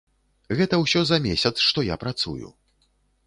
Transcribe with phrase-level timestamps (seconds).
[0.59, 2.47] Гэта ўсё за месяц, што я працую.